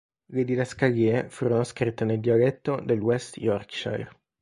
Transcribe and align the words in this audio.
Le 0.29 0.43
didascalie 0.43 1.29
furono 1.29 1.63
scritte 1.63 2.05
nel 2.05 2.19
dialetto 2.19 2.81
del 2.83 2.99
West 2.99 3.37
Yorkshire. 3.37 4.09